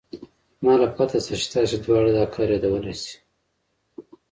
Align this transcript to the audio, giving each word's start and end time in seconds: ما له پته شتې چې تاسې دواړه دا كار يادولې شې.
ما 0.63 0.73
له 0.81 0.87
پته 0.95 1.17
شتې 1.23 1.35
چې 1.41 1.47
تاسې 1.53 1.75
دواړه 1.83 2.09
دا 2.17 2.23
كار 2.33 2.49
يادولې 2.55 2.93
شې. 3.01 3.15